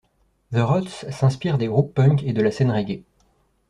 The 0.51 0.61
Ruts 0.63 1.05
s'inspirent 1.11 1.59
des 1.59 1.67
groupes 1.67 1.93
punks 1.93 2.23
et 2.23 2.33
de 2.33 2.41
la 2.41 2.49
scène 2.49 2.71
reggae. 2.71 3.03